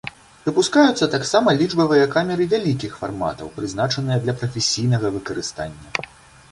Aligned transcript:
Выпускаюцца 0.45 1.07
таксама 1.15 1.53
лічбавыя 1.59 2.07
камеры 2.15 2.47
вялікіх 2.55 2.97
фарматаў, 3.03 3.53
прызначаныя 3.59 4.17
для 4.27 4.33
прафесійнага 4.43 5.07
выкарыстання. 5.21 6.11